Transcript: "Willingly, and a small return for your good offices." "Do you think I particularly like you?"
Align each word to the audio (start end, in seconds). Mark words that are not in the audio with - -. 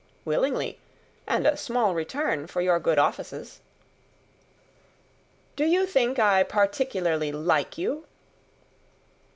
"Willingly, 0.25 0.79
and 1.27 1.45
a 1.45 1.55
small 1.55 1.93
return 1.93 2.47
for 2.47 2.59
your 2.59 2.79
good 2.79 2.97
offices." 2.97 3.59
"Do 5.55 5.63
you 5.63 5.85
think 5.85 6.17
I 6.17 6.41
particularly 6.41 7.31
like 7.31 7.77
you?" 7.77 8.05